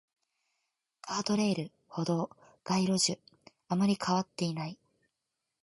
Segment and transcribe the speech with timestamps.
[1.07, 2.31] ガードレール、歩道、
[2.63, 3.19] 街路樹、
[3.67, 4.79] あまり変わっていない